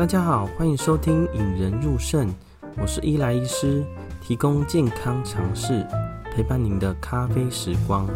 [0.00, 2.26] 大家好，欢迎收听《引人入胜》，
[2.78, 3.84] 我是伊莱医师，
[4.22, 5.86] 提供健康常识，
[6.32, 8.08] 陪伴您的咖啡时光。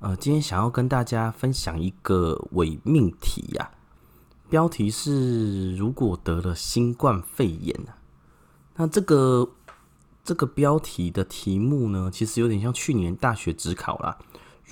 [0.00, 7.78] 呃，今天想要跟大家分享一个伪命题呀、啊，标题是“如果得了新冠肺炎”，
[8.74, 9.48] 那这个
[10.24, 14.18] 这个标题的题目呢，其实有点像去年大学指考啦。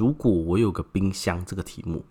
[0.01, 2.03] 如果我有个冰箱，这个题目，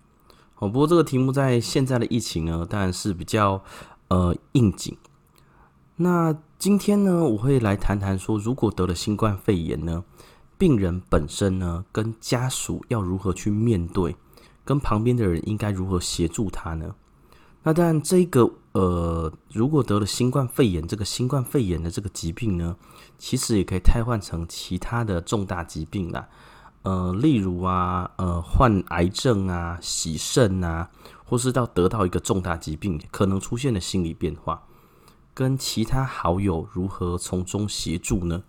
[0.60, 3.64] 哦，不过这个题目在现在的疫情呢，当然是比较
[4.10, 4.96] 呃应景。
[5.96, 10.04] 那今天呢，我会来谈谈说，如果得了新冠肺炎呢，
[10.56, 14.16] 病人本身呢，跟家属要如何去面对，
[14.64, 16.94] 跟旁边的人应该如何协助他呢？
[17.64, 22.76] 那当然，这个呃，如果得了新冠肺炎，这个新冠肺炎的这个疾病呢，
[23.18, 26.30] 其实也可以替换成其他的重大疾病啦。
[26.84, 30.90] 呃，例如啊，呃，患癌症啊，洗肾啊，
[31.26, 34.64] 或是到得到一个重大疾病可能出现的心理变化，
[35.34, 38.44] 跟其他好友如何从中协助呢？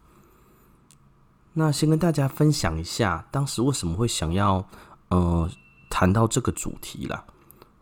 [1.54, 4.64] 那先跟大家分享一下，当时为什么会想要
[5.08, 5.50] 呃
[5.90, 7.24] 谈到这个主题啦？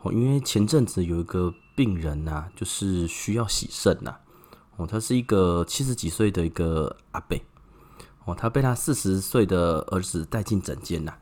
[0.01, 4.17] 哦，因为前阵子有一个病人呐、啊，就是需要洗肾呐，
[4.77, 7.39] 哦，他是一个七十几岁的一个阿伯。
[8.29, 11.15] 哦，他被他四十岁的儿子带进诊间呐。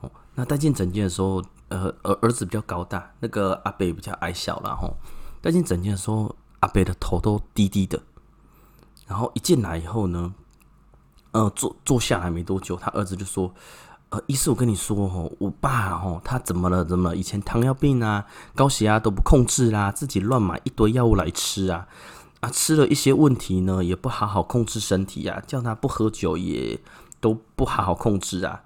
[0.00, 4.96] 哦，那带进诊间的时候，呃，儿儿子比较高大，那个阿伯比较矮小了吼。
[5.42, 8.00] 带进诊间的时候，阿伯的头都低低的。
[9.08, 10.34] 然后一进来以后呢，
[11.32, 13.52] 呃，坐坐下来没多久，他儿子就说
[14.10, 16.84] ：“呃，医师，我跟你说吼，我爸吼，他怎么了？
[16.84, 17.16] 怎么了？
[17.16, 18.24] 以前糖尿病啊，
[18.54, 21.88] 高血压都不控制啦，自己乱买一堆药物来吃啊。”
[22.40, 26.78] 啊，吃了一些问题呢，也不好好控制身体啊，叫他不喝酒也
[27.20, 28.62] 都不好好控制啊。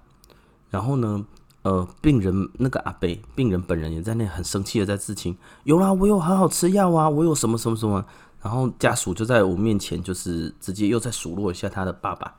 [0.69, 1.25] 然后呢，
[1.63, 8.05] 呃，病人那个阿伯，病人本人也在那很生气的在自清，有啦，我有好好吃药啊，我有什么什么什么。
[8.41, 12.33] 然后家属就在我面前，就是直接又在数落一下他的爸爸。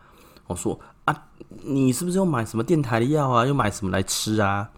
[0.48, 1.26] 我说啊，
[1.62, 3.46] 你是不是又买什么电台的药啊？
[3.46, 4.68] 又买什么来吃啊？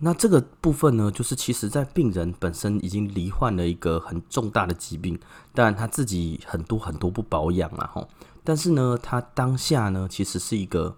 [0.00, 5.18] 那这个部分呢，就是其实，在病人本身已经罹患了一个很重大的疾病，
[5.54, 8.06] 当然他自己很多很多不保养了吼。
[8.44, 10.94] 但是呢，他当下呢，其实是一个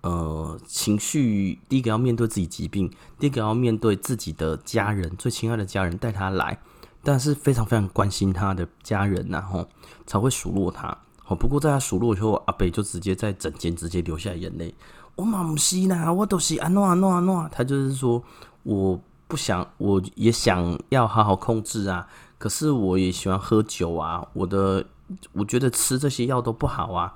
[0.00, 6.58] 呃情绪，第一个要面对自己疾病，第二个要面对自己的家人，最亲爱的家人带他来，
[7.02, 9.68] 但是非常非常关心他的家人呐，吼
[10.06, 10.96] 才会数落他。
[11.18, 14.74] 好，不过在他数落以后，阿北就直接在诊间直接流下眼泪。
[15.14, 17.46] 我嘛不是啦，我都是安诺安诺安诺。
[17.52, 18.22] 他就是说，
[18.62, 22.08] 我不想，我也想要好好控制啊。
[22.38, 24.26] 可是我也喜欢喝酒啊。
[24.32, 24.84] 我的，
[25.32, 27.14] 我觉得吃这些药都不好啊。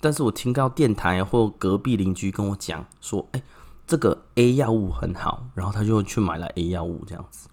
[0.00, 3.42] 但是我听到电台或隔壁邻居跟我讲说，哎，
[3.88, 7.48] 这个 A 药物很好，然后他就去买了 A 药物这样子。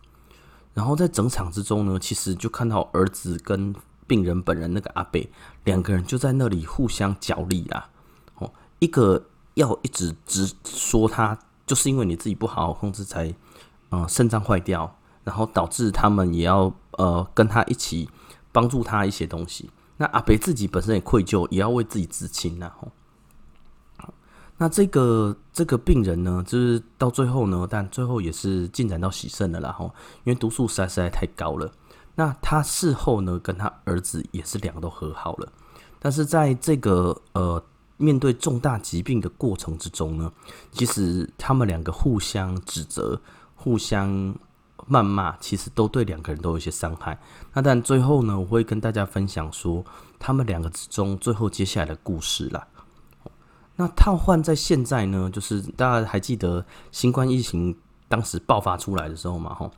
[0.76, 3.76] 然后在整场之中呢，其实就看到儿子跟
[4.06, 5.20] 病人本人那个阿伯
[5.64, 7.90] 两个人就在那里互相角力啦。
[8.36, 9.26] 哦，一个。
[9.60, 11.38] 要一直直说他，
[11.68, 13.36] 就是因为你自己不好好控制才，
[13.92, 18.10] 嗯，肾脏坏掉，然后导致他们也要呃跟他一起
[18.54, 19.70] 帮助他一些东西。
[19.98, 22.72] 那阿北自己本身也愧疚，也要为自己自清呐。
[22.80, 22.88] 吼，
[24.58, 29.74] 那这个这个病人呢，就是到最后呢，但最后也是进展到洗肾了啦。
[29.74, 29.94] 吼，
[30.24, 31.70] 因为毒素实在实在太高了。
[32.16, 35.52] 那他事后呢，跟他儿子也是两个都和好了。
[36.00, 37.62] 但是在这个呃。
[38.02, 40.32] 面对重大疾病的过程之中呢，
[40.72, 43.22] 其实他们两个互相指责、
[43.56, 44.10] 互相
[44.88, 47.20] 谩骂，其实都对两个人都有一些伤害。
[47.54, 49.84] 那但最后呢，我会跟大家分享说，
[50.18, 52.66] 他们两个之中最后接下来的故事啦。
[53.76, 57.78] 那套换在现在呢，就是大家还记得新冠疫情
[58.08, 59.54] 当时爆发出来的时候嘛？
[59.54, 59.70] 哈，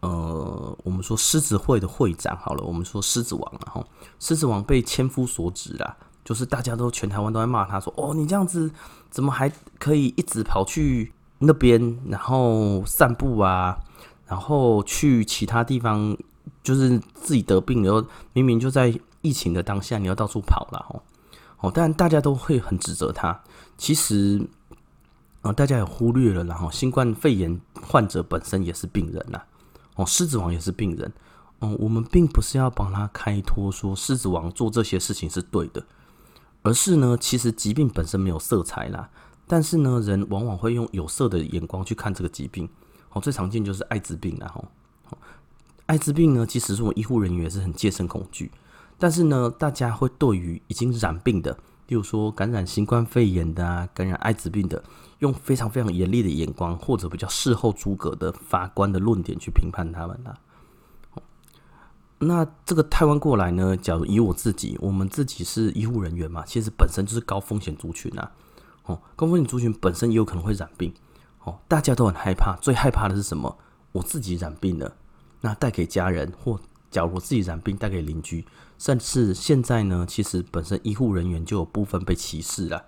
[0.00, 3.86] 呃，我们说狮子会的会长好了，我们说狮子王，然后
[4.18, 5.94] 狮子王被千夫所指啦。
[6.26, 8.68] 就是大家都全台湾都在骂他，说：“哦，你这样子
[9.10, 13.78] 怎么还可以一直跑去那边，然后散步啊，
[14.26, 16.18] 然后去其他地方，
[16.64, 18.92] 就是自己得病，然后明明就在
[19.22, 21.00] 疫情的当下，你要到处跑了哦。
[21.60, 23.40] 哦，但大家都会很指责他。
[23.78, 24.44] 其实
[25.42, 29.40] 啊，大家也忽略了，然后新冠肺炎患者本身也是病人呐。
[29.94, 31.12] 哦，狮子王也是病人。
[31.60, 35.80] 哦，我们并不是要帮他开脱，说狮子王做这些事情是对的。”
[36.66, 39.08] 而是呢，其实疾病本身没有色彩啦，
[39.46, 42.68] 但是呢，人往往会用有色的眼光去看这个疾病。
[43.12, 44.50] 哦，最常见就是艾滋病啦。
[44.52, 44.64] 吼，
[45.86, 48.50] 艾滋病呢，其实是我医护人员也是很戒慎恐惧。
[48.98, 51.52] 但是呢，大家会对于已经染病的
[51.86, 54.82] 例如说感染新冠肺炎的啊，感染艾滋病的，
[55.20, 60.34] 用非常非常严厉的眼光，或者比较事后诸葛的法官的论点去评判他们啊。
[62.18, 68.32] 那这个台湾过来呢，假如以我自己，我们自己是医护人员嘛，其实本身就是高风险族群啊。
[68.84, 70.94] 哦，高风险族群本身也有可能会染病。
[71.44, 73.58] 哦，大家都很害怕，最害怕的是什么？
[73.92, 74.96] 我自己染病了，
[75.42, 76.58] 那带给家人，或
[76.90, 78.46] 假如我自己染病带给邻居，
[78.78, 82.82] 甚至现在呢，其实本身医护人员就有部分被歧视了。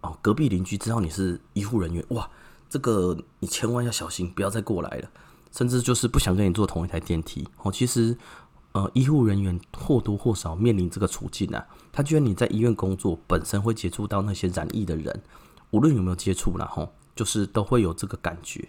[0.00, 2.30] 哦，隔壁邻居知道你是医护人员，哇，
[2.70, 5.10] 这个你千万要小心，不要再过来了，
[5.52, 7.46] 甚至就是不想跟你坐同一台电梯。
[7.62, 8.16] 哦，其实。
[8.74, 11.64] 呃，医护人员或多或少面临这个处境啊。
[11.92, 15.22] 他觉得你在医院工作，本身会接触到那些染疫的人，
[15.70, 18.68] 无论有没有接触啦，吼，就是都会有这个感觉。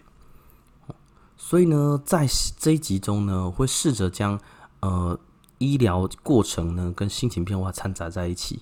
[1.35, 2.27] 所以呢，在
[2.59, 4.39] 这一集中呢，会试着将
[4.81, 5.19] 呃
[5.57, 8.61] 医疗过程呢跟心情变化掺杂在一起，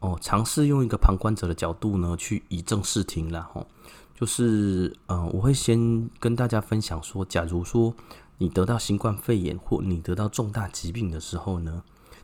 [0.00, 3.66] 哦，尝试用一个旁观者的角度呢去以正视听啦，吼，
[4.14, 7.94] 就是呃，我会先跟大家分享说，假如说。
[8.38, 11.82] 你得到新冠肺炎或你得到重大疾病的时候呢，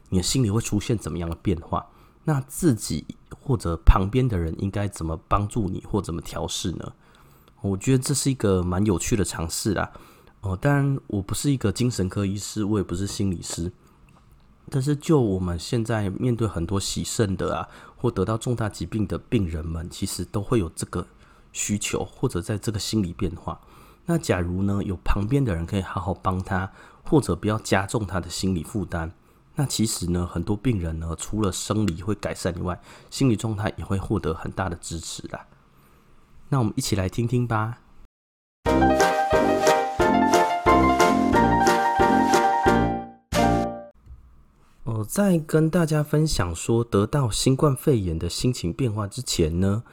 [0.08, 1.86] 你的心里会出现怎么样的变化？
[2.24, 3.06] 那自己
[3.40, 6.92] 或者旁边的人应该怎么帮助你或怎么调试呢？
[7.62, 9.92] 我觉得这是一个蛮有趣的尝试啦。
[10.40, 13.70] 哦，当然我不是一个精神科医师，我也不是心理师，
[14.70, 21.06] 但是就我们现在面对很多洗肾的啊，或得到重大疾病的病人们，其实都会有这个
[21.52, 23.60] 需求，或者在这个心理变化。
[24.10, 26.72] 那假如呢，有旁边的人可以好好帮他，
[27.04, 29.12] 或者不要加重他的心理负担，
[29.54, 35.38] 那其实呢，很多病人呢，除了生理会改善以外，心理状态也会获得很大的支持的。
[36.48, 37.78] 那我们一起来听听吧。
[44.82, 49.84] 我在跟大家分享说得到新冠肺炎的心情变化之前呢，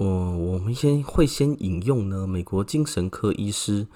[0.00, 3.86] 我，我们先会先引用呢，美国精神科医师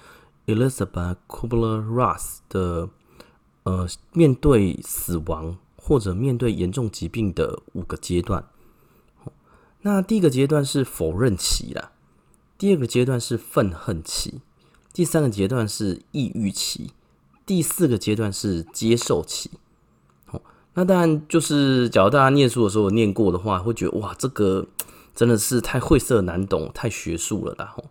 [0.45, 2.89] Elizabeth Kubler-Ross 的
[3.63, 8.45] 呃，面对死亡或者面对严重疾病的五个阶段。
[9.81, 11.89] 那第一个阶段是否认期啦，
[12.55, 14.41] 第二个阶段是愤恨期，
[14.93, 16.91] 第三个阶段是抑郁期，
[17.47, 19.49] 第四个阶段是接受期。
[20.25, 20.39] 好，
[20.75, 24.67] 那当然就是，假如大家念书的时候念过的话，会觉得哇，这个。
[25.15, 27.85] 真的是太晦涩难懂，太学术了啦吼。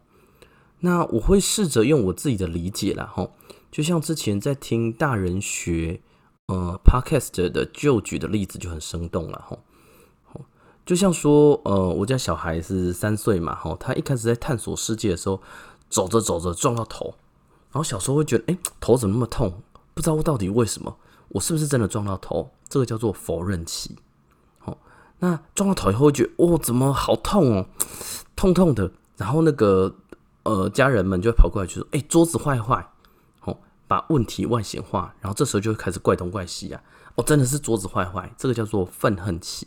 [0.81, 3.33] 那我会试着用我自己的理解啦吼，
[3.73, 6.03] 就像之前在听大人学
[6.47, 9.61] 呃 podcast 的就举的例子就很生动了吼。
[10.85, 15.41] 就像说呃，我家小孩是三岁嘛吼，他一开始在探索世界的时候，
[15.89, 17.15] 走着走着撞到头，
[17.73, 19.63] 然后小时候会觉得哎、头怎么那么痛？
[19.95, 20.99] 不知道到底为什么，
[21.29, 22.51] 我是不是真的撞到头？
[22.69, 23.97] 这个叫做否认期。
[25.25, 27.67] 那撞到头以后觉得哦，怎么好痛哦，
[28.37, 28.93] 痛痛的。
[29.17, 29.95] 然后那个
[30.43, 32.87] 呃，家人们就会跑过来就说：“哎，桌子坏坏，
[33.41, 36.83] 哦，把问题外显化。”然后这时候就会开始怪东怪西啊。
[37.15, 39.67] 哦，真的是桌子坏坏，这个叫做愤恨期。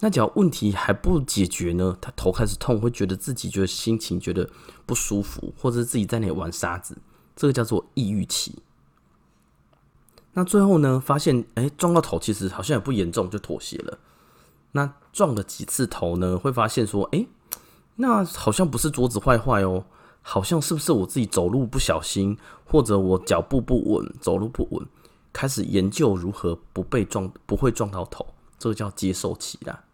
[0.00, 4.50] 那只要问题还不解决呢，他头开始痛，会觉得自己觉得心情觉得
[4.84, 6.98] 不舒服，或者是自己在那里玩沙子，
[7.36, 8.60] 这个叫做抑郁期。
[10.32, 13.98] 那最后呢，发现哎，撞到头其实好像也不严重，就妥协了。
[14.72, 16.38] 那撞了几次头呢？
[16.38, 17.26] 会发现说，哎、
[17.96, 19.84] 那好像不是桌子坏坏哦，
[20.22, 24.86] 好像是不是我自己走路不小心，或者我脚步不稳，走路不稳，
[25.32, 28.26] 开始研究如何不被撞，不会撞到头，
[28.58, 29.84] 这个叫接受期啦。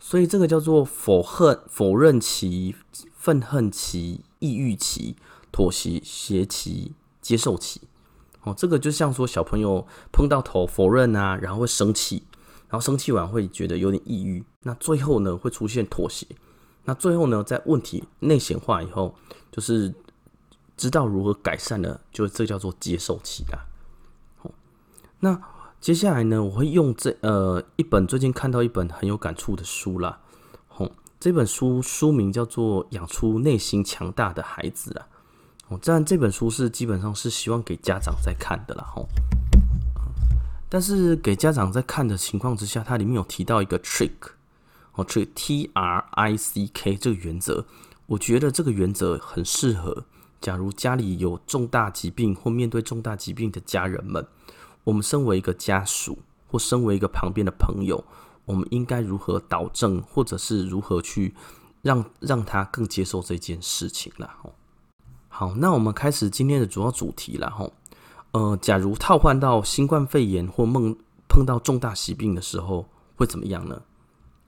[0.00, 2.74] 所以这个叫做否恨、否认期、
[3.14, 5.16] 愤恨期、抑郁期、
[5.50, 7.80] 妥协协期、接受期。
[8.42, 12.24] 哦，这个就像说小朋友碰到头否认啊，然后会生气。
[12.68, 16.26] 然后生气完会觉得有点抑郁，那最后呢会出现妥协，
[16.84, 19.14] 那最后呢在问题内显化以后，
[19.52, 19.94] 就是
[20.76, 23.60] 知道如何改善了，就这叫做接受期啦。
[24.36, 24.50] 好，
[25.20, 25.40] 那
[25.80, 30.18] 接下来呢我会用这呃一本最近看到一本很有感触的书啦，
[30.66, 30.90] 好，
[31.20, 35.06] 这本书书名叫做《养出内心强大的孩子》啊，
[35.68, 39.06] 哦，这这本书是基本上是希望给家长在看的啦，吼。
[40.68, 44.10] 但是给家长在看的情况之下，它里面有提到一个 trick，
[44.94, 47.64] 哦，trick T R I C K 这个原则，
[48.06, 50.04] 我觉得这个原则很适合。
[50.40, 54.26] 假如家里有重大疾病或面对重大疾病的家人们，
[54.82, 56.18] 我们身为一个家属
[56.48, 58.04] 或身为一个旁边的朋友，
[58.44, 61.34] 我们应该如何导正，或者是如何去
[61.80, 64.36] 让让他更接受这件事情啦。
[65.28, 67.72] 好，那我们开始今天的主要主题了吼。
[68.34, 70.96] 呃，假如套换到新冠肺炎或梦
[71.28, 73.80] 碰到重大疾病的时候，会怎么样呢？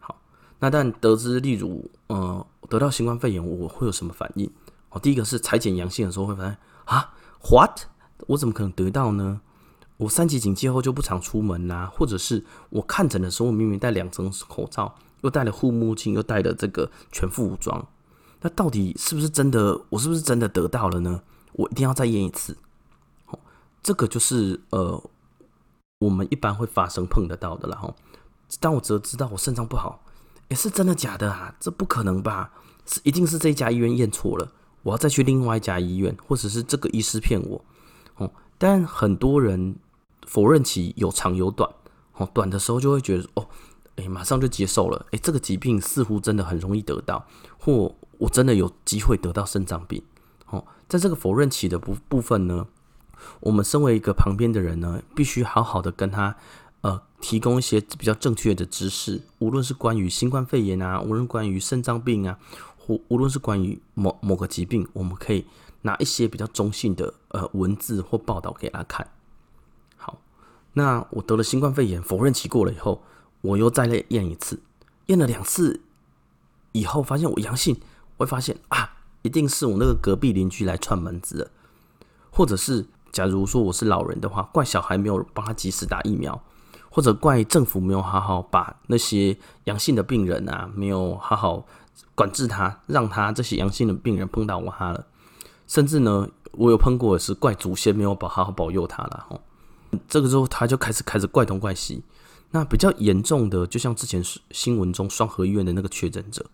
[0.00, 0.20] 好，
[0.58, 4.50] 那但得知例如呃得到新冠肺炎，我会有什么反应？
[4.90, 7.14] 哦，第一个是裁剪阳性的时候会发现啊
[7.48, 7.82] ，what？
[8.26, 9.40] 我怎么可能得到呢？
[9.98, 17.86] 我三级警戒后就不常出门啦，或者是我看诊的时候明明戴两层口罩，又戴了护目镜，又戴了这个全副武装，
[18.40, 19.80] 那到底是不是真的？
[19.90, 21.22] 我是不是真的得到了呢？
[21.52, 22.56] 我一定要再验一次。
[23.86, 25.00] 这个就是呃，
[26.00, 27.94] 我们一般会发生碰得到的了哈。
[28.58, 30.02] 当我则知道我肾脏不好，
[30.48, 31.54] 诶，是真的假的啊？
[31.60, 32.50] 这不可能吧？
[32.84, 34.50] 是一定是这家医院验错了，
[34.82, 37.64] 我要再去另外一家医院，或者是这个医师骗我。
[38.16, 39.76] 哦，但很多人。
[40.26, 41.70] 否认期有长有短，
[42.14, 43.46] 哦，短的时候就会觉得哦，
[43.94, 47.24] 哎，马上就接受了，哎，这个疾病似乎真的很容易得到，
[47.60, 50.02] 或我真的有机会得到肾脏病，
[50.50, 52.66] 哦，在这个否认期的部部分呢，
[53.40, 56.36] 我们身为一个旁边的人呢，必须好好的跟他
[56.82, 62.38] 呃提供一些比较正确的知识，无论是关于新冠肺炎啊，无论关于肾脏病啊，
[62.76, 65.46] 或无论是关于某某个疾病，我们可以
[65.82, 69.08] 拿一些比较中性的呃文字或报道给他看。
[69.96, 70.20] 好
[70.74, 73.02] 那我得了新冠肺炎，否认期过了以后，
[73.40, 74.60] 我又再来验一次，
[75.06, 75.80] 验了两次
[76.72, 77.80] 以后，发现我阳性，
[78.16, 81.50] 我会发现啊，一定是我那个隔壁邻居来串门子了，
[82.30, 86.38] 或者是假如说我是老人的话，怪小孩没有帮他及时打疫苗，
[86.90, 91.64] 或者怪政府没有好好把那些阳性的病人啊，没有好好
[92.14, 95.06] 管制他，让他这些阳性的病人碰到我他了，
[95.66, 99.40] 甚至呢，我有碰过的是怪祖先没有保好好保佑他了，吼。
[100.06, 102.02] 这个时候他就开始开始怪东怪西，
[102.50, 106.44] 那比较严重的，就像之前新闻中双和医院的那个确诊者，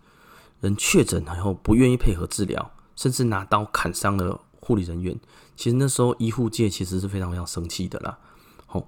[0.61, 5.19] 人确诊然后不愿意配合治疗，甚至拿刀砍伤了护理人员。
[5.55, 8.17] 其实那时候医护界其实是非常非常生气的啦。
[8.65, 8.87] 好，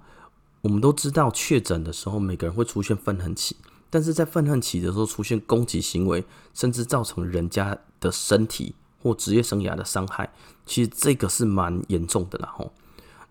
[0.61, 3.55] 我们都知道确诊的时候每个人会出现愤恨期，
[3.89, 10.31] 但是在愤恨期的时候出现攻击行为，甚至造成人家的身体或职业生涯的伤害，
[10.65, 12.53] 其实这个是蛮严重的啦。
[12.55, 12.73] 吼。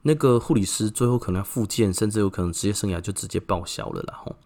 [0.03, 4.37] 那个护理师最后可能要复健，甚至有可能职业生涯就直接报销了啦吼。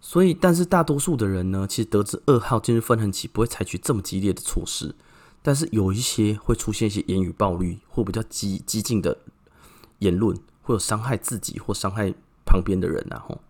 [0.00, 4.94] 所以，但是大多数的人呢，其实得知噩耗进入愤恨期，不会采取这么激烈的措施。
[5.46, 9.16] 但是有一些会出现一些言语暴力或比较激激进的
[10.00, 12.12] 言论，会有伤害自己或伤害
[12.44, 13.40] 旁边的人啊吼。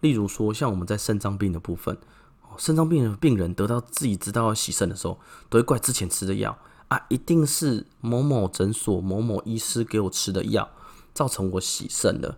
[0.00, 1.96] 例如说，像我们在肾脏病的部分，
[2.58, 6.58] 肾脏病的病人得到自己知道要洗肾的时候，都会怪之前吃的药。
[6.88, 10.68] 啊，一定是某某诊所某某医师给我吃的药，
[11.14, 12.36] 造成我洗肾的。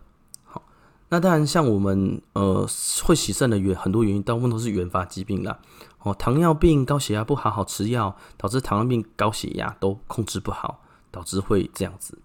[1.09, 2.65] 那当然，像我们呃
[3.03, 5.59] 会洗肾的原很多原因，大部分都是原发疾病啦。
[6.03, 12.19] 哦，糖尿病、高血压不好好吃药，导致糖尿病、高血压都控制不好，导致会这样子。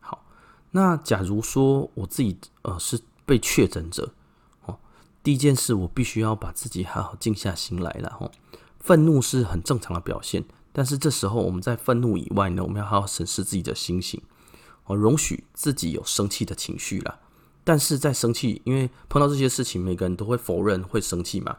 [0.00, 0.24] 好，
[0.72, 4.12] 那假如说我自己呃是被确诊者，
[4.66, 4.78] 哦，
[5.22, 8.16] 第一件事我必须要把自己好好静下心来了。
[8.20, 8.30] 哦，
[8.78, 10.44] 愤怒是很正常的表现。
[10.70, 14.22] 但是这时候，我们在愤怒以外呢，我们要好好审视自己的心情，
[14.84, 17.18] 哦，容许自己有生气的情绪啦。
[17.64, 21.56] 但是在生气，因为碰到这些事情，每个人都会否认会生气嘛，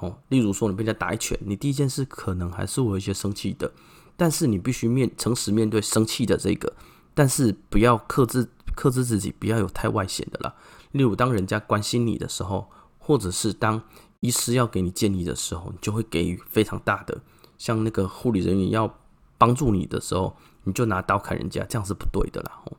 [0.00, 3.70] 哦，例如说你被人家打一拳，你第一件事可能还是会有一些生气的，
[4.16, 6.72] 但是你必须面诚实面对生气的这个，
[7.14, 10.54] 但是不要克制克制自己，不要有太外显的啦。
[10.92, 13.82] 例如，当人家关心你的时候，或者是当
[14.20, 17.20] 医师要给你建议的时候，你就会给予非常大的。
[17.58, 18.92] 像那个护理人员要
[19.36, 22.52] 帮助你的时候，你就拿刀砍人家，这样是不对的啦。
[22.64, 22.76] 哦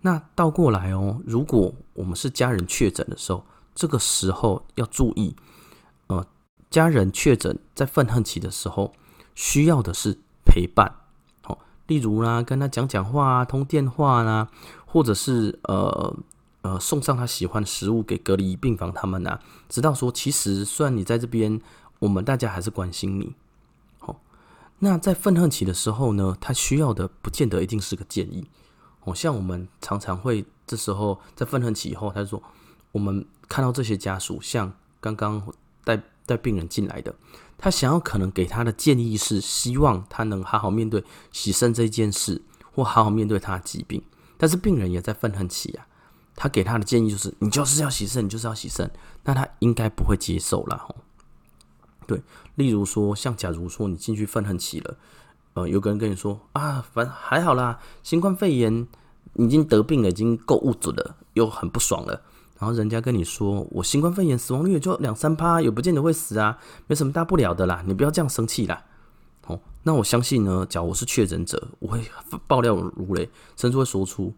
[0.00, 3.42] 那倒过来哦，如果我们是家人确诊的时候，
[3.74, 5.34] 这个时候要注意，
[6.08, 6.26] 呃，
[6.70, 8.92] 家人确诊在愤恨期的时候，
[9.34, 10.94] 需要的是陪伴。
[11.42, 14.48] 好，例如啦，跟他讲讲话啊，通电话啦，
[14.86, 16.16] 或者是呃
[16.62, 21.60] 呃送上他喜欢的食物给隔离病房他们呐，直到说其实虽然你在这边，
[22.00, 23.34] 我们大家还是关心你。
[23.98, 24.20] 好
[24.80, 28.46] 那在愤恨期的时候呢，他需要的不见得一定是个建议。
[29.04, 32.42] 哦，像我们常常会这时候在愤恨期以后，他就说
[32.92, 35.42] 我们看到这些家属，像刚刚
[36.26, 37.14] 带病人进来的，
[37.58, 44.02] 他想要可能给他的建议是希望他能好好面对洗肾这件事，或好好面对他的疾病。
[44.36, 45.86] 但是病人也在愤恨期啊，
[46.34, 48.90] 他给他的建议就是你就是要洗肾，你就是要洗肾，
[49.22, 50.94] 那他应该不会接受了。
[52.06, 52.20] 对，
[52.56, 54.96] 例如说，像假如说你进去愤恨期了，
[55.54, 58.86] 呃，有个人跟你说啊，反还好啦，新冠肺炎
[59.34, 62.22] 已经得病了，已经够物质了，又很不爽了。
[62.58, 68.84] 然后人家跟你说，我新冠肺炎死亡率也就两三趴，也不见得会死啊，没什么大不了的啦，你不要这样生气啦。
[69.46, 72.02] 哦，那我相信呢，假如我是确诊者，我会
[72.46, 74.32] 爆料如雷，甚至会说出，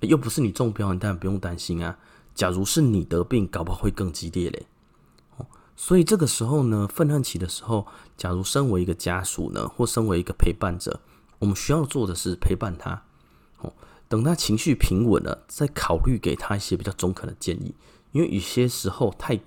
[0.00, 1.96] 又不是你中标，你当然不用担心啊。
[2.34, 4.66] 假如是你得病，搞不好会更激烈嘞。
[5.36, 5.46] 哦
[5.76, 11.00] 所以这个时候呢，愤恨期的时候，假如身为一个家属呢，或身为一个陪伴者，
[11.38, 13.02] 我们需要做的是陪伴他，
[14.10, 17.74] 等他情绪平稳了，再考虑给他一些比较中肯的建议。
[18.12, 19.40] 因为有些时候太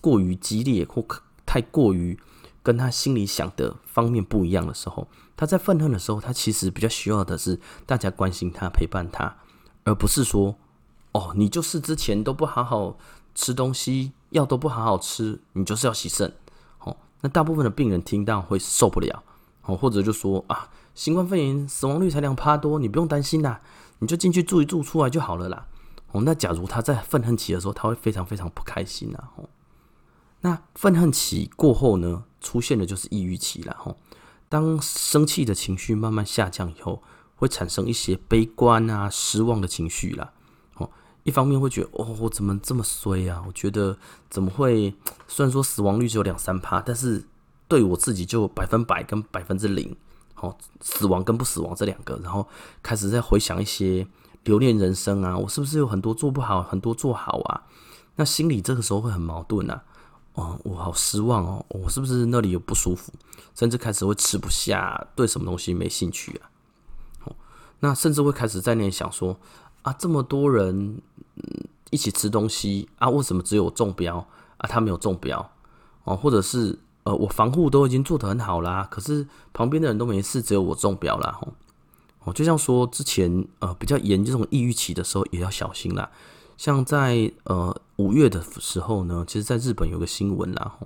[0.00, 1.04] 过于激烈，或
[1.44, 2.16] 太过于
[2.62, 9.38] 跟他心里想的方面不一样的时候，他在愤恨的时候，他其实比较需要的是大家关心他、陪伴他，
[9.84, 10.54] 而不是说，
[11.12, 12.96] 哦，你就是之前都不好好
[13.34, 14.12] 吃东西。
[14.30, 16.32] 药都不好好吃，你就是要洗肾，
[16.84, 19.24] 哦，那大部分的病人听到会受不了，
[19.64, 23.60] 哦，或者就说啊，新冠肺炎死亡率才两趴多，你不用担心啦，
[24.00, 25.66] 你就进去住一住，出来就好了啦，
[26.10, 29.48] 哦，那假如他在愤恨期的时候，他会非常非常不开心呐，哦，
[30.40, 33.96] 那愤恨期过后呢，出现的就是抑郁期了，哦，
[34.48, 37.02] 当生气的情绪慢慢下降以后，
[37.36, 40.32] 会产生一些悲观啊、失望的情绪啦。
[41.22, 43.44] 一方面会觉得哦，我怎么这么衰啊？
[43.46, 43.98] 我觉得
[44.30, 44.94] 怎么会？
[45.28, 47.22] 虽然说死亡率只有两三趴，但是
[47.68, 49.94] 对我自己就百分百跟百分之零，
[50.40, 52.46] 哦，死亡跟不死亡这两个，然后
[52.82, 54.06] 开始在回想一些
[54.44, 57.62] 留恋人生啊，我是不是有很多做不好，很多做好啊？
[58.16, 59.82] 那心里这个时候会很矛盾啊，
[60.34, 63.12] 哦，我好失望哦，我是不是那里有不舒服？
[63.54, 66.50] 甚至开始会吃不下，对什么东西没兴趣啊？
[67.24, 67.36] 哦，
[67.80, 69.38] 那甚至会开始在那里想说。
[69.82, 71.00] 啊，这么多人
[71.88, 74.18] 一起吃东西啊，为什么只有中标
[74.58, 74.68] 啊？
[74.68, 75.50] 他没有中标
[76.04, 76.78] 哦，或者是
[77.10, 81.40] 呃，我防护都已经做得很好啦，可是旁边的人都没事，只有我中标啦。
[82.20, 86.08] 哦，就像说之前呃比较严这种抑郁期的时候，也要小心啦。
[86.56, 90.76] 像在呃五月的时候呢，其实在日本有个新闻啦，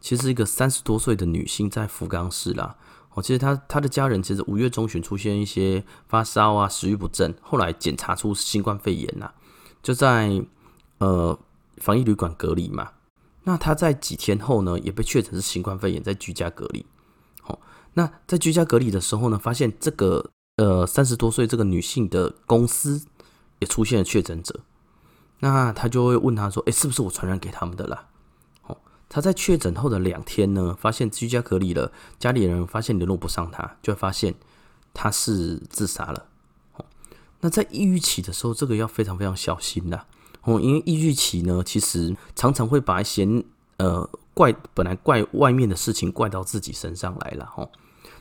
[0.00, 2.76] 其实一个三十多岁的女性在福冈市啦。
[3.12, 9.34] 哦，其实她她的家人其实五月中旬出现一些发烧啊、食欲不振，后来检查出新冠肺炎呐、啊，
[9.82, 10.42] 就在
[10.98, 11.38] 呃
[11.76, 12.92] 防疫旅馆隔离嘛。
[13.44, 16.84] 那他在几天后呢，也被确诊是新冠肺炎，在居家隔离。
[17.40, 17.58] 好、哦，
[17.94, 23.02] 那在居家隔离的时候呢，发现这个呃三十多岁这个女性的公司
[23.58, 24.60] 也出现了确诊者，
[25.40, 28.08] 那他就会问他说：“哎，是不是我传染给他们的啦？”
[28.68, 28.76] 哦
[29.12, 34.36] 他在确诊后的两天呢，发现居家隔离了，家里人发现联络不上他，就会发现
[34.94, 36.28] 他是自杀了。
[37.40, 40.06] 那在抑郁期的时候，这个要非常非常小心的
[40.42, 43.26] 哦，因为抑郁期呢，其实常常会把一些
[43.76, 47.68] 呃怪本来怪外面的事情怪到自己身上来了哈。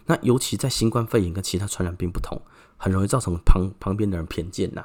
[0.05, 2.41] 那尤其在新冠肺炎跟其他传染病不同，
[2.77, 4.84] 很容易造成旁旁边的人偏见呐。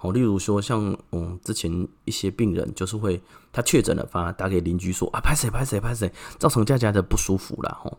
[0.00, 7.98] 哦，例如说像嗯，之前一些病人就是会他确诊了，反而打给邻居说啊，拍谁拍谁拍谁，造成大家的不舒服了吼。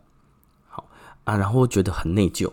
[0.67, 0.87] 好
[1.23, 2.51] 啊，然后觉得很内疚。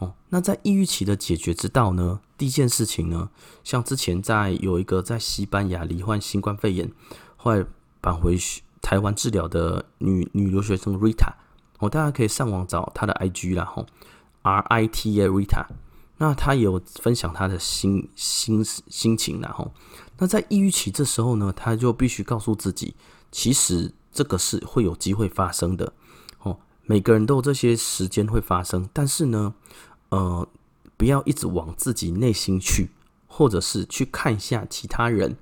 [0.00, 2.20] 哦，那在抑郁期的解决之道呢？
[2.36, 3.30] 第一件事情呢，
[3.62, 6.90] 像之前在有一个在西班牙罹患新冠肺炎，
[7.36, 7.64] 后来
[8.02, 8.36] 返回
[8.82, 11.32] 台湾治疗的女女留学生 Rita，
[11.78, 13.86] 哦，大家可以上网找她的 IG 啦吼
[14.42, 15.66] ，R I T A Rita。
[16.22, 19.72] 那他也有分享他的心心心情，然后，
[20.18, 22.94] 那在抑郁期这时候呢，他就必须告诉自己，
[23.32, 25.94] 其实这个是会有机会发生的
[26.42, 26.58] 哦。
[26.84, 29.54] 每个人都有这些时间会发生，但是呢，
[30.10, 30.46] 呃，
[30.96, 32.90] 不要一直往自己内心去，
[33.26, 35.36] 或者是去看一下其他人，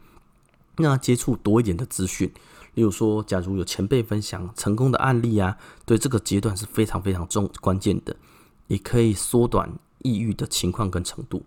[0.76, 2.32] 让他接触多一点的资讯。
[2.74, 8.16] 例如说，假如有前辈分享成功的案例啊，对这个阶段是非常非常重关键的，
[8.68, 9.78] 也可以缩短。
[10.02, 11.42] 抑郁的情况跟程度，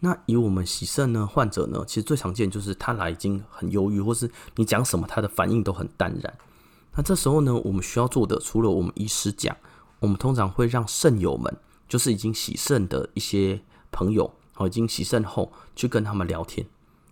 [0.00, 6.38] 那以我们喜肾呢患者呢，其实最常见就是他来已经很忧郁，或是你讲什么他的反应都很淡然。
[6.94, 9.56] 那这时候呢，我们需要做的，除了我们医师讲，
[9.98, 11.56] 我们通常会让肾友们，
[11.90, 13.60] 就是已经洗肾的一些
[13.92, 16.66] 朋友，哦，已经洗肾后去跟他们聊天，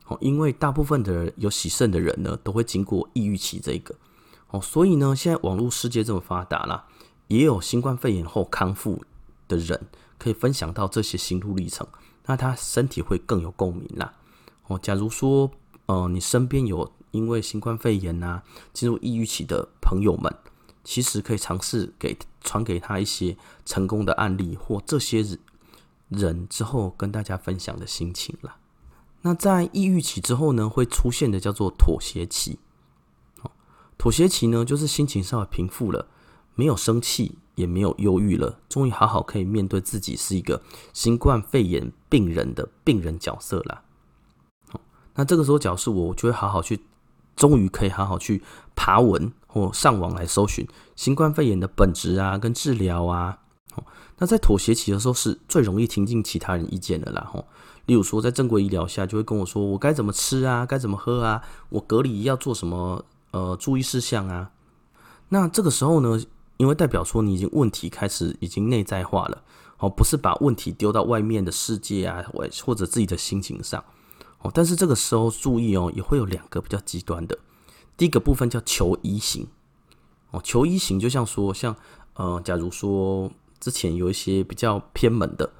[0.06, 3.94] 哦，因为大部分的有洗肾的人呢，都会经过抑郁期这个，
[4.48, 6.86] 哦，所以呢，现在网络世界这么发达啦，
[7.26, 9.04] 也有新冠肺炎后康复
[9.46, 9.88] 的人。
[10.20, 11.86] 可以分享到这些心路历程，
[12.26, 14.14] 那他身体会更有共鸣啦。
[14.66, 15.48] 哦，假如说，
[15.86, 20.34] 呃，你身边有因为新冠肺炎啊进入抑郁期的朋友们，
[20.88, 25.22] 其实可以尝试给传给他一些成功的案例或这些
[26.08, 28.56] 人之后跟大家分享的心情啦。
[29.20, 32.58] 那在抑郁期之后呢，会出现的叫做妥协期。
[33.98, 36.08] 妥协期呢，就是心情稍微平复了。
[36.54, 40.62] 没有生气，也没有忧郁了，终于好好可以面对自己是一个
[40.94, 43.82] 新冠肺炎病人的病人角色了。
[45.14, 46.80] 那这个时候，假如是我，我就会好好去，
[47.38, 48.42] 终于可以好好去
[48.74, 53.38] 爬文或上网来搜寻新冠肺炎的本质啊，跟治疗啊。
[54.18, 57.24] 那在妥协期的时候，是最容易听进其他人意见的啦。
[57.32, 57.46] 吼，
[57.86, 64.50] 例如说，在正规医疗下，就会跟我说，我该怎么吃啊，该怎么喝啊，我隔离要做什么，呃，注意事项啊。
[65.28, 66.20] 那这个时候呢，
[66.56, 69.42] 因为代表说你已经问题开始已经内在化了，
[69.78, 73.84] 哦，不是把问题丢到外面的世界啊，或或者自己的心情上，
[74.40, 77.38] 哦，但是这个时候注意哦，也会有两个比较极端的，
[77.96, 79.46] 第一个部分叫求医型，
[80.30, 81.76] 哦，求医型就像说，像
[82.14, 83.30] 呃，假如说。
[83.60, 85.52] 之前有一些比较偏门的，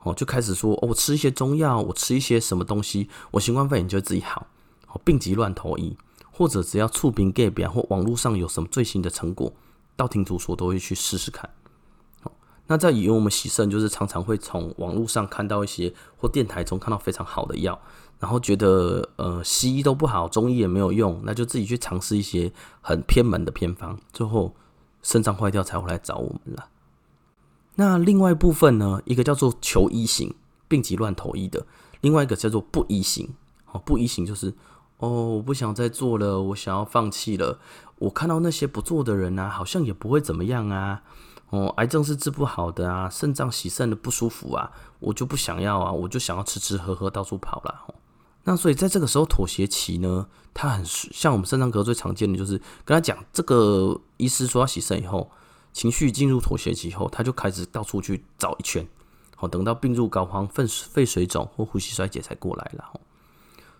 [0.00, 4.48] 哦，就开始说，哦，我吃一些中药，我吃一些什么东西，我新冠肺炎就会自己好，
[4.88, 5.96] 哦，病急乱投医，
[6.32, 9.52] 或者只要触屏盖表或网络上有什么最新的成果，
[9.94, 11.48] 道听途说都会去试试看。
[12.66, 17.78] 那在以为我们洗肾，就是常常会从网络上看到一些或电台中看到非常好的药，
[18.18, 24.54] 然后觉得呃西医都不好，中医也没有用，那就自己去尝试一些很偏门的偏方，最后
[25.02, 26.68] 肾脏坏掉才会来找我们了。
[27.76, 30.34] 那另外一部分呢，一个叫做求医型，
[30.66, 31.66] 病急乱投医的；
[32.00, 33.34] 另外一个叫做不医型。
[33.72, 34.54] 哦，不医型就是
[34.98, 37.58] 哦，我不想再做了，我想要放弃了。
[37.98, 41.02] 我看到那些不做的人啊，好像也不会怎么样啊。
[41.54, 47.94] 哦，癌症是治不好的啊，肾脏洗肾的不舒服啊，我就不想要啊，我就想要吃吃喝喝到处跑了。
[48.44, 55.30] 那所以在这个时候妥协期呢，他很像我们肾脏科最常见的就是跟他讲，这个医师说要洗肾以后。
[55.72, 58.86] 情绪进入妥协期以后，他就开始到处去找一圈，
[59.34, 63.00] 好，等到病入膏肓、肺肺水肿或呼吸衰竭才过来了。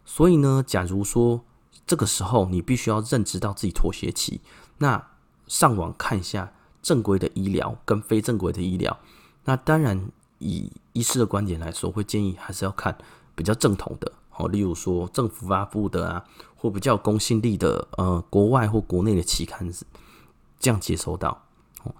[0.04, 1.44] 所以呢，假如说
[1.86, 4.40] 这个时候你必须要认知到自己妥协期，
[4.78, 5.06] 那
[5.46, 6.52] 上网看一下
[6.84, 8.96] 正规的医疗跟非正规的医疗。
[9.44, 12.96] 那当然，以医师的观点来说，会建议还是要看
[13.34, 19.86] 比较正统的，好，例如说政府发布的啊，或比较公信力的，呃，国外或国内的期刊子，
[20.60, 21.42] 这样接收到。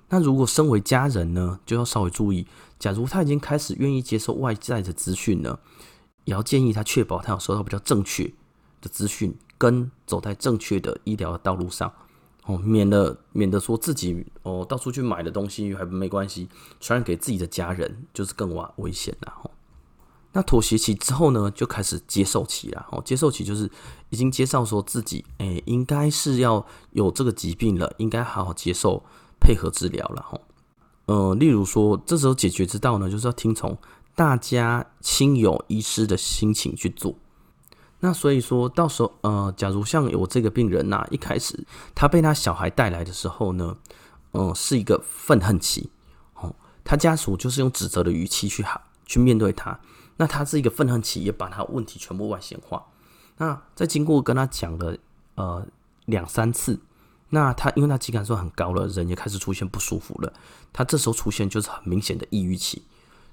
[0.08, 2.46] 那如果身为家人呢，就要稍微注意。
[2.78, 5.58] 假如他已经开始愿意接受外在的资讯呢，
[6.24, 8.24] 也要建议他确保他有收到比较正确
[8.80, 11.92] 的资讯，跟走在正确的医疗的道路上，
[12.46, 16.48] 哦，免得免得说自己哦到处去买的东西还没关系，
[16.80, 19.32] 传染给自己的家人就是更危危险了。
[19.42, 19.50] 哦，
[20.32, 22.86] 那妥协期之后呢，就开始接受期了。
[22.92, 23.70] 哦，接受期就是
[24.10, 29.02] 已经接受说自己，哎，应该是要有这个疾病了，应该好好接受。
[29.40, 30.40] 配合治疗了哈，
[31.04, 33.76] 呃，例如说，这时候解决之道呢，就是要听从
[34.14, 37.14] 大家亲友医师的心情去做。
[38.04, 41.58] 那所以说到时候，呃，假如像我这个病人呐、一开始
[41.94, 43.74] 他被他小孩带来的时候呢，
[44.32, 45.90] 嗯、是一个愤恨期，
[46.34, 49.80] 哦，他家属就是用指责的语气去好去面对他，
[50.18, 52.84] 那他是一个愤恨期，也把他问题全部外显化。
[53.38, 54.94] 那在经过跟他讲了
[55.36, 55.66] 呃
[56.04, 56.78] 两三次。
[57.30, 60.30] 那他因为他体感算很高了，人也开始出现不舒服了。
[60.74, 62.82] 他这时候出现就是很明显的抑郁期，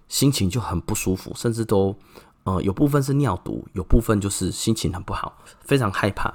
[0.08, 1.96] 心情就很不舒服，甚至都
[2.44, 6.34] 呃有部分是尿毒，有部分就是心情很不好，非常害怕。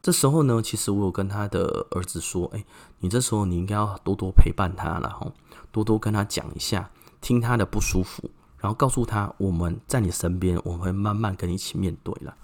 [0.00, 2.64] 这时候呢，其实我有跟他的儿子说：“哎，
[2.98, 5.32] 你这时候你应该要多多陪伴他，然后
[5.70, 12.34] 多多跟他讲一下，听他的不舒服，然后告诉他我们在你身边，我们会慢慢跟你一起面对了。”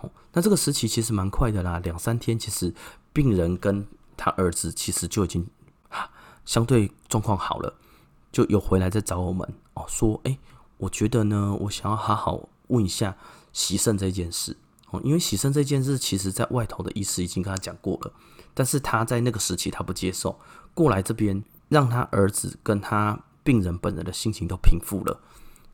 [0.00, 2.74] 哦，那这个时期其实蛮快的啦，两三天其实。
[3.16, 5.48] 病人跟他儿子其实就已经
[6.44, 7.72] 相对状况好了，
[8.30, 10.38] 就有回来再找我们哦，说哎，
[10.78, 13.16] 我觉得呢，我想要好好问一下
[13.52, 14.56] 洗肾这件事
[14.90, 18.12] 哦，因为洗肾这件事，其实在外头的医师已经跟他讲过了，
[18.54, 20.38] 但是他在那个时期他不接受，
[20.74, 25.20] 过来这边让他儿子跟他病人本人的心情都平复了，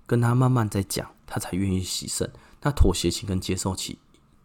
[0.06, 2.32] 跟他慢慢再讲，他才愿意洗肾。
[2.62, 3.98] 那妥协期跟接受期，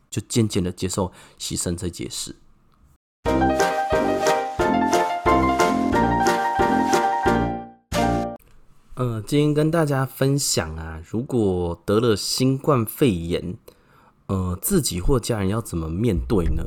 [0.10, 2.36] 就渐渐的接受洗肾这件事。
[8.98, 13.56] 呃，今天跟大家分享啊，如果得了新冠肺炎，
[14.26, 16.66] 呃，自己或家人要怎么面对呢？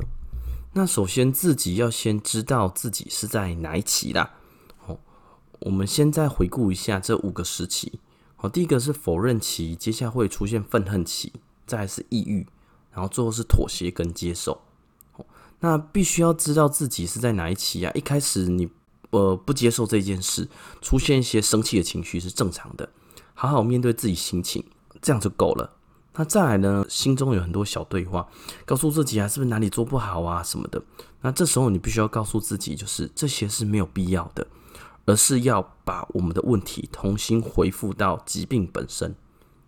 [0.75, 4.31] 那首先自己要先知道自己是在哪一期啦。
[4.87, 5.01] 哦，
[5.59, 7.99] 我们现在回顾一下这五个时期。
[8.37, 11.33] 好，第一个是否认期，接下来会出现愤恨期，
[11.67, 12.47] 再是抑郁，
[12.93, 14.53] 然后最后是妥协跟接受。
[15.17, 15.27] 哦
[15.59, 17.91] 那必须要知道自己是在哪一期啊？
[17.97, 18.71] 一开始你
[19.11, 20.49] 呃不接受这件事，
[20.81, 22.89] 出现一些生气的情绪是正常的，
[23.35, 24.65] 好好面对自己心情，
[25.03, 25.77] 这样就够了。
[26.15, 28.29] 那再来呢，心中有很多小对话，
[28.67, 30.83] 告诉自己啊，是不是哪里做不好啊什么的。
[31.21, 34.47] 那这时候你必须要告诉自己，就是这些是没有必要的，
[35.07, 39.15] 而是要把我们的问题重新回复到疾病本身。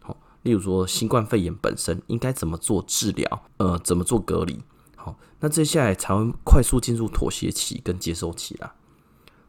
[0.01, 4.61] 好，例如说新冠肺炎本身应该怎么做治疗，呃，怎么做隔离。
[4.97, 8.75] 好，那接下来才会快速进入妥协期跟接受期啦。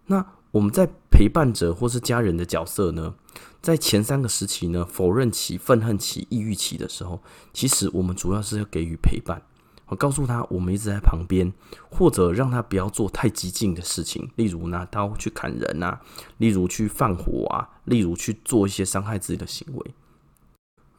[0.07, 3.15] 那我们在陪伴者或是家人的角色呢，
[3.61, 7.21] 在前三个时期呢，否认期、愤恨期、抑郁期的时候，
[7.53, 9.41] 其实我们主要是要给予陪伴，
[9.87, 11.51] 我告诉他我们一直在旁边，
[11.89, 16.01] 或者让他不要做太激进的事情，例如拿刀去砍人啊，
[16.37, 19.93] 例如去放火啊，例如去做一些伤害自己的行为。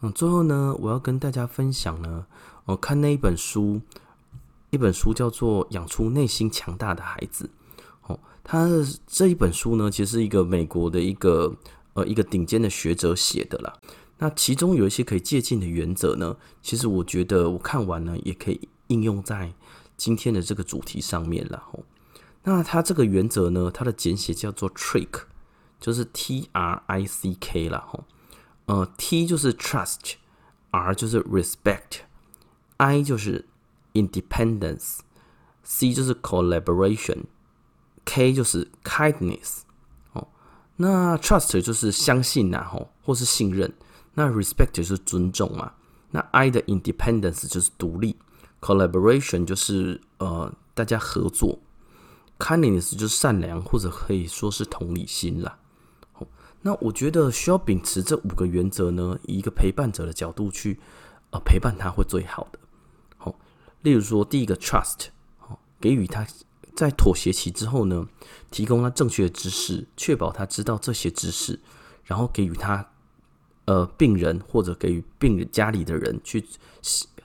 [0.00, 2.26] 嗯，最后呢，我要跟大家分享呢，
[2.64, 3.80] 我看那一本书，
[4.70, 7.44] 一本书叫做《养出内心强大的孩子》。
[8.44, 8.68] 他
[9.06, 11.56] 这一本书呢，其实是一个美国的一个
[11.94, 13.72] 呃一个顶尖的学者写的啦。
[14.18, 19.54] 那其中有一些可以借鉴的原则呢，其实我觉得我看完呢，也可以应用在
[19.96, 21.64] 今天的这个主题上面了。
[21.72, 21.82] 哦，
[22.44, 25.22] 那他这个原则呢，它的简写叫做 TRICK，
[25.80, 27.84] 就是 T R I C K 啦。
[27.88, 28.04] 吼，
[28.66, 33.46] 呃，T 就是 Trust，R 就是 Respect，I 就是
[33.94, 37.24] Independence，C 就是 Collaboration。
[38.04, 39.60] K 就是 kindness
[40.12, 40.28] 哦，
[40.76, 43.72] 那 trust 就是相信呐吼，或是信任。
[44.14, 45.72] 那 respect 就是尊重嘛。
[46.10, 48.16] 那 I 的 independence 就是独立
[48.60, 51.58] ，collaboration 就是呃大家合作
[52.38, 55.58] ，kindness 就是善良或者可以说是同理心啦。
[56.18, 56.26] 哦，
[56.62, 60.78] 那我觉得需要秉持这五个原则呢，以一个陪伴者的角度去
[61.30, 62.58] 呃陪伴他会最好的。
[63.16, 63.34] 好，
[63.82, 65.06] 例如说第一个 trust，
[65.38, 66.24] 好，给予他。
[66.74, 68.06] 在妥协期之后呢，
[68.50, 71.58] 提供他正确的知识，确保他知道这些知识，
[72.04, 72.84] 然后给予他
[73.66, 76.44] 呃病人或者给予病人家里的人去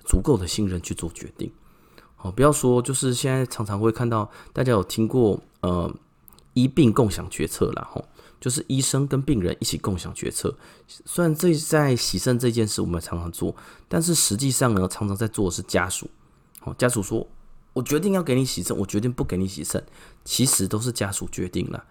[0.05, 1.51] 足够的信任去做决定。
[2.17, 5.91] 哦，不要说就是现在常常会看到大家有听过呃
[6.53, 8.05] 医病共享决策啦，吼，
[8.39, 10.55] 就是医生跟病人一起共享决策。
[10.87, 13.55] 虽然这在洗肾这件事我们常常做，
[13.87, 16.09] 但是实际上呢，常常在做的是家属。
[16.61, 17.25] 哦，家属说。
[17.73, 19.83] 我决定要给你洗肾，我决定不给你洗肾，
[20.25, 21.85] 其实都是家属决定了。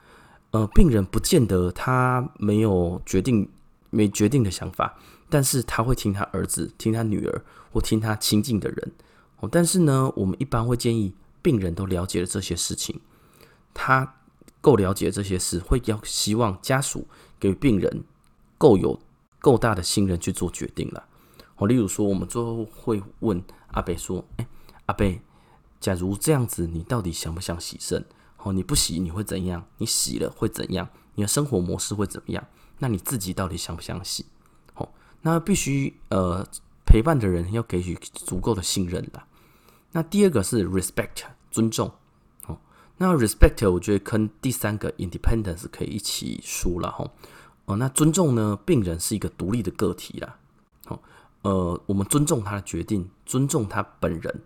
[0.51, 3.49] 呃，病人不见得他没有决定、
[3.91, 8.93] 没决定的想法，但是他会听他儿子、听他女儿或听他亲近的人。
[9.41, 13.01] 哦，但是呢，我们一般会建议病人都了解了这些事情，
[13.73, 14.17] 他
[14.61, 17.07] 够了解这些事，会要希望家属
[17.39, 18.03] 给病人
[18.57, 18.99] 够有
[19.39, 21.05] 够大的信任去做决定了。
[21.57, 24.47] 哦，例如说，我们最后会问阿北说：“哎，
[24.87, 25.21] 阿北。”
[25.81, 28.05] 假如这样子，你到底想不想洗肾？
[28.39, 29.67] 哦，你不洗你会怎样？
[29.79, 30.89] 你洗了会怎样？
[31.15, 32.47] 你的生活模式会怎么样？
[32.79, 34.27] 那你自己到底想不想洗？
[34.75, 34.89] 哦，
[35.23, 36.47] 那必须呃
[36.87, 39.23] 陪伴的人要给予足够的信任的。
[39.93, 41.91] 那第二个是 respect 尊重
[42.47, 42.59] 哦。
[42.97, 47.11] 那 respect 我觉得跟第三个 independence 可以一起说了哈。
[47.65, 48.59] 哦，那尊重呢？
[48.65, 50.39] 病人是一个独立的个体啦。
[50.87, 51.01] 哦，
[51.43, 54.43] 呃，我们尊重他的决定，尊重他本人。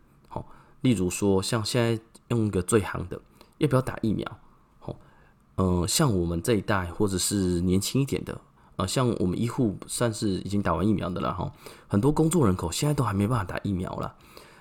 [0.82, 3.20] 例如说，像现在用一个最行的，
[3.58, 4.38] 要不要打疫苗？
[4.80, 4.96] 哦，
[5.54, 8.40] 呃，像我们这一代或者是年轻一点的，
[8.76, 11.50] 呃，像我们医护算是已经打完疫苗的了哈。
[11.88, 14.14] 很多工作人口现在都还没办法打疫苗了，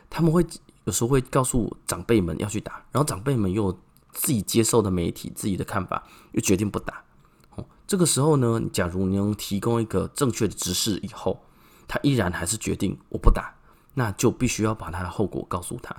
[0.10, 0.46] 他们会
[0.84, 3.72] 有时候会告诉长辈们要去打，然后长辈们又
[4.12, 6.04] 自己接受的媒体自己的看法，
[6.34, 7.04] 又决定不打。
[7.56, 11.42] 哦，这个时候呢，假如你能提供一个正确的知识以后，
[11.88, 13.56] 他依然还是决定我不打，
[13.96, 15.96] 那就必须要把他的后果告诉他。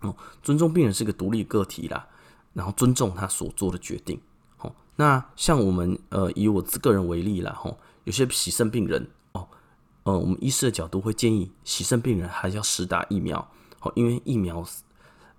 [0.00, 2.06] 哦，尊重病人是个独立个体啦，
[2.52, 4.20] 然后尊重他所做的决定。
[4.58, 9.48] 哦，那像我们呃，以我自个人为例啦，吼，有些洗肾病人哦，
[10.04, 14.64] 呃，我们医师的角度会建议洗肾病人还是要实打疫苗，哦，因为疫苗，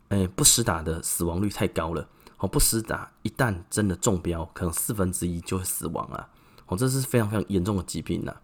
[0.10, 2.06] 诶，不实打的死亡率太高了，
[2.40, 6.28] 哦，不实打一旦真的中标，可能四分之一就会死亡啊，
[6.68, 8.36] 哦，这是非常非常严重的疾病呐，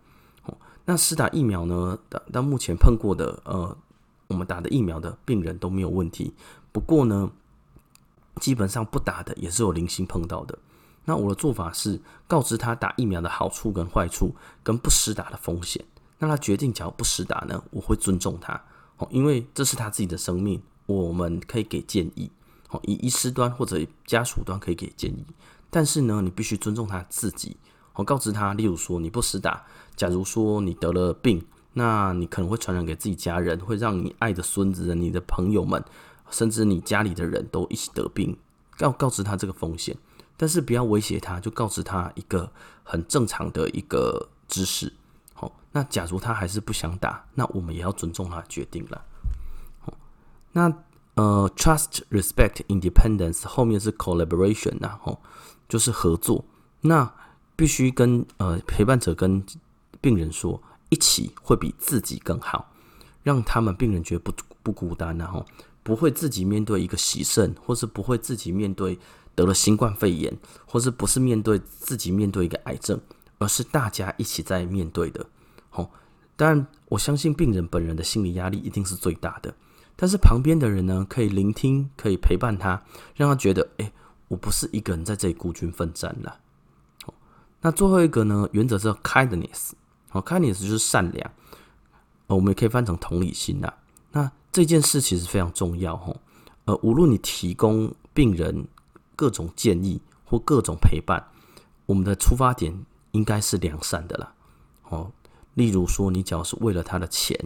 [0.45, 3.77] 哦，那实打疫苗呢，到到目前碰过的呃。
[4.27, 6.33] 我们打的疫苗的病人都没有问题，
[6.71, 7.31] 不过呢，
[8.41, 10.57] 基本上不打的也是有零星碰到的。
[11.05, 14.33] 那我的做法是告知他打疫苗的好处跟坏处，
[14.63, 15.85] 跟不施打的风险。
[16.17, 18.59] 那他决定假如不施打呢，我会尊重他
[18.97, 22.31] 哦，因为这是他自己的生命，我们可以给建议
[22.71, 25.23] 哦，以医师端或者家属端可以给建议，
[25.69, 27.55] 但是呢，你必须尊重他自己。
[27.93, 29.63] 我告知他，例如说你不施打，
[29.95, 31.45] 假如说你得了病。
[31.77, 35.83] 那你可能会传染给自己家人，会让你爱的孙子、你的朋友们，
[36.31, 38.37] 甚至你家里的人都一起得病，
[38.77, 39.97] 告告知他这个风险，
[40.37, 42.49] 但是不要威胁他，就告知他一个
[42.83, 44.93] 很正常的一个知识。
[45.33, 49.03] 好，那假如他还是不想打，那我们也要尊重他决定了。
[50.53, 50.73] 那
[51.15, 55.19] 呃，trust、respect、independence 后面是 collaboration 然后
[55.67, 56.45] 就是合作。
[56.79, 57.13] 那
[57.57, 59.45] 必须跟呃陪伴者跟
[59.99, 60.63] 病人说。
[60.89, 62.71] 一起会比自己更好，
[63.23, 65.45] 让他们病人觉得不不孤单，然后
[65.83, 68.97] 不会自己面对一个洗肾，或是不会自己面对
[69.33, 72.99] 得了新冠肺炎，或是不是面对自己面对一个癌症，
[73.37, 75.25] 而是大家一起在面对的。
[75.69, 75.91] 好，
[76.35, 79.53] 当然我相信病人本人的心理压力一定是最大的，
[79.95, 82.83] 但是旁边的人呢，可以聆听，可以陪伴他，
[83.15, 83.91] 让他觉得，哎，
[84.27, 86.39] 我不是一个人在这里孤军奋战了。
[87.61, 89.71] 那最后一个呢，原则是 kindness，
[90.15, 91.29] 好，kindness 就是善良，
[92.27, 93.77] 我们也可以翻成同理心啦。
[94.13, 96.15] 那这件事其实非常重要，吼，
[96.63, 98.65] 呃，无论你提供病人
[99.17, 101.21] 各种建议或各种陪伴，
[101.85, 104.33] 我们的出发点应该是良善的啦，
[104.87, 105.11] 哦，
[105.55, 107.37] 例如说，你只要是为了他的钱，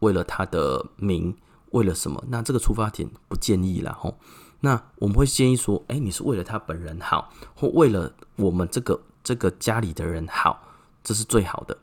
[0.00, 1.34] 为了他的名，
[1.70, 4.18] 为了什么，那这个出发点不建议啦，吼，
[4.60, 10.62] 那我们会建议说，哎，你是为了他本人好，或为了我们这个这个家里的人好，
[11.02, 11.74] 这是最好的。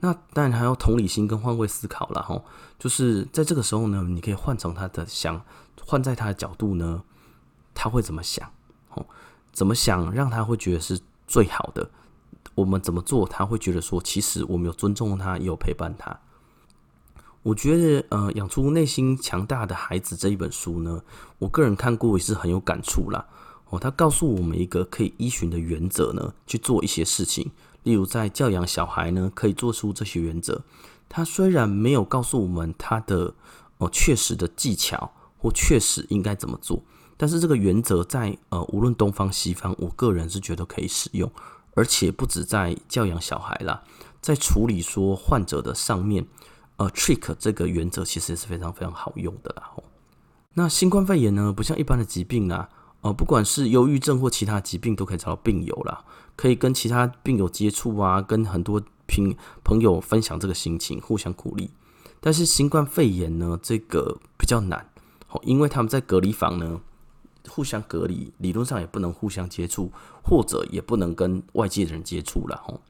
[0.00, 2.42] 那当然还要同理心跟换位思考了哈，
[2.78, 5.42] 就是在这个时候呢，你可以换成他的想，
[5.84, 7.02] 换在他的角度呢，
[7.74, 8.50] 他会怎么想？
[8.94, 9.04] 哦，
[9.52, 11.90] 怎么想让他会觉得是最好的？
[12.54, 16.18] 我们怎么做他会觉得说，其实我们有尊重他，也有陪伴他。
[17.42, 21.02] 我觉得呃，养出内心强大的孩子这一本书呢，
[21.38, 23.26] 我个人看过也是很有感触啦。
[23.70, 27.50] 哦，他告诉我们一个可以依循的原则呢，去做一些事情。
[27.82, 30.62] 例如，在教养小孩呢，可以做出这些原则。
[31.08, 33.34] 他虽然没有告诉我们他的
[33.78, 36.82] 哦确实的技巧或确实应该怎么做，
[37.16, 41.30] 但是这个原则在呃无论东方西方，我个人是觉得可以使用，
[41.74, 43.82] 而且不止在教养小孩啦，
[44.20, 46.26] 在处理说患者的上面，
[46.76, 49.72] 呃，trick 这个原则其实也是非常非常好用的啦。
[50.54, 52.68] 那新冠肺炎呢，不像一般的疾病啊。
[53.02, 56.04] 呃，不管是忧郁症或其他疾病，都可以找到病友啦，
[56.40, 61.70] 可以跟其他病友接触啊，跟很多朋朋友分享这个心情，互相鼓励。
[62.18, 64.88] 但是新冠肺炎呢，这个比较难，
[65.28, 66.80] 哦，因为他们在隔离房呢，
[67.50, 72.80] 互相隔离，理论上也不能互相接触，或者也不能跟外界人接触了，吼。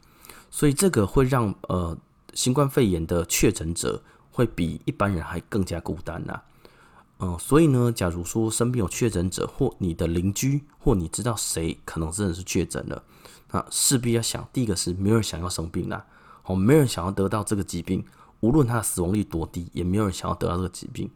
[0.48, 1.98] 所以这个会让呃
[2.32, 6.40] 新冠肺炎的确诊者会比一般人还更加孤单呐。
[7.18, 13.02] 嗯，所以呢，假如说身边有确诊者，或你的邻居，或你知道谁可能真的是确诊了，
[13.52, 16.04] 那势必要想，第一个是没有人想要生病啦，
[16.44, 18.04] 哦，没有人想要得到这个疾病，
[18.40, 21.10] 无论他的死亡率多低，也没有人想要得到这个疾病，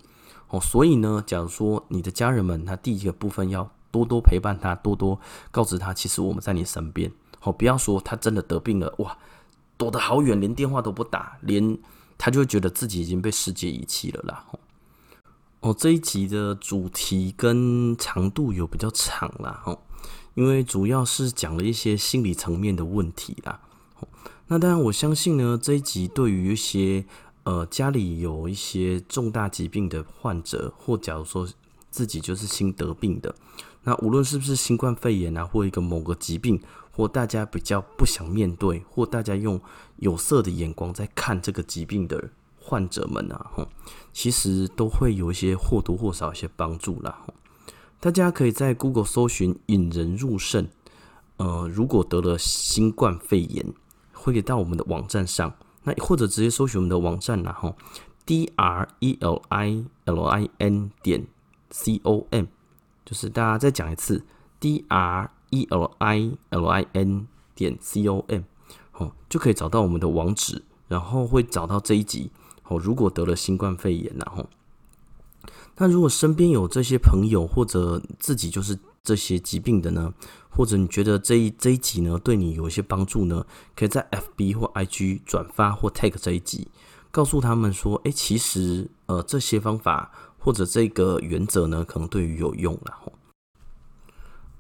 [0.49, 5.21] 哦，所以呢，假如说你的家人们，他第一个部分要多多陪伴他，多多
[5.51, 9.17] 告知他，其实我们在你身边，哦，不要说他真的得病了，哇，
[9.77, 11.79] 躲得好远，连电话都不打，连
[12.19, 14.45] 他就会觉得自己已经被世界遗弃了啦。
[15.61, 19.79] 哦，这一集的主题跟长度有比较长啦，哦，
[20.35, 23.61] 因为主要是讲了一些心理层面的问题啦。
[24.49, 27.05] 那当然，我相信呢，这一集对于一些
[27.45, 31.49] 呃家里有一些重大疾病的患者，或假如说
[31.91, 33.35] 自己就是新得病的，
[33.83, 39.61] 那无论是不是新冠肺炎啊，或一个某个疾病，或大家比较不想面对，或大家用
[39.97, 42.31] 有色的眼光在看这个疾病的。
[42.67, 43.51] 患者们啊，
[44.11, 47.21] 其实都会有一些或多或少一些帮助啦。
[48.05, 50.69] 大家可以在 Google 搜寻“引人入胜”，
[51.39, 53.73] 呃，如果得了新冠肺炎，
[54.13, 57.75] 会给到我们的网站上，那或者直接搜寻我们的网站啦，吼
[58.27, 61.27] ，D R E L I L I N 点
[61.71, 62.45] C O M，
[63.07, 64.23] 就是大家再讲一次
[64.61, 68.43] ，D R E L I L I N 点 C O M，
[68.99, 72.31] 哦，就可以找到我们的网址，然后会找到这一集。
[72.65, 74.47] 哦，如果得了新冠肺炎，然后，
[75.77, 80.13] 那如果身边有这些朋友，或者自己就是这些疾病的呢，
[80.49, 86.69] 或者你觉得这一这一集呢对你有一些帮助呢，可以在 FB 或 IG 转发或 tag 这一集，
[87.11, 93.13] 告诉他们说，哎，其实呃这些方法或者这个原则呢，可能对于有用了。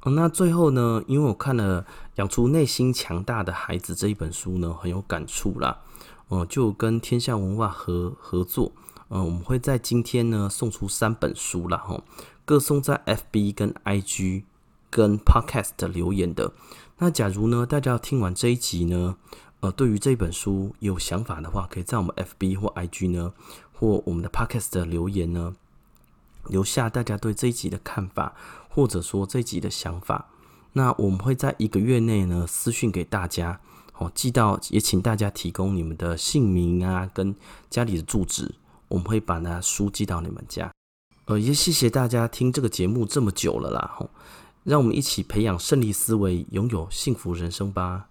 [0.02, 1.82] 哦，那最后呢，因为我看了
[2.16, 5.80] 《养出内心强大的孩子》这一本书呢，很有感触啦。
[6.28, 8.72] 哦，就跟天下文化合合作，
[9.16, 12.02] 嗯，我们会在今天呢送出三本书了哈，
[12.44, 14.42] 各送在 FB 跟 IG
[14.90, 16.52] 跟 Podcast 留言的。
[16.98, 19.16] 那假如呢大家要听完这一集呢，
[19.60, 23.32] 呃，对于这本书有想法的话，可以在我们 FB 或 IG 呢，
[23.72, 25.54] 或我们的 Podcast 的留言呢，
[26.48, 28.34] 留下大家对这一集的看法，
[28.68, 30.28] 或者说这一集的想法。
[30.72, 33.60] 那我们会在一个月内呢私讯给大家。
[33.92, 37.32] 好，寄到也请大家提供你们的姓名啊，跟
[37.70, 38.56] 家里的住址，
[38.88, 40.72] 我们会把它邮寄到你们家。
[41.26, 44.10] 呃也谢谢大家听这个节目这么久了啦吼。
[44.64, 48.08] 让我们一起培养胜利思维拥有幸福人生吧。